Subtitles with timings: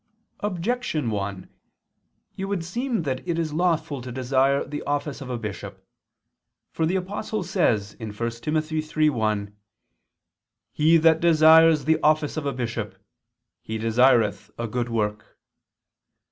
[0.39, 1.47] Objection 1:
[2.35, 5.85] It would seem that it is lawful to desire the office of a bishop.
[6.71, 8.55] For the Apostle says (1 Tim.
[8.55, 9.53] 3:1):
[10.71, 12.95] "He that desires [Vulg.: 'If a man desire'] the office of a bishop,
[13.61, 15.37] he desireth a good work."